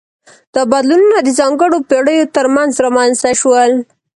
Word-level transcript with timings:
دا 0.53 0.61
بدلونونه 0.71 1.17
د 1.23 1.29
ځانګړو 1.39 1.77
پیړیو 1.89 2.31
ترمنځ 2.35 2.71
رامنځته 2.85 3.31
شول. 3.39 3.71